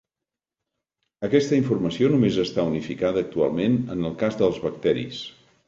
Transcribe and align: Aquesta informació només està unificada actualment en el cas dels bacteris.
Aquesta 1.27 1.59
informació 1.61 2.09
només 2.15 2.41
està 2.45 2.65
unificada 2.71 3.23
actualment 3.29 3.79
en 3.97 4.11
el 4.13 4.19
cas 4.25 4.43
dels 4.43 4.61
bacteris. 4.69 5.25